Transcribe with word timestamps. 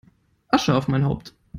Asche 0.49 0.73
auf 0.73 0.87
mein 0.87 1.05
Haupt! 1.05 1.35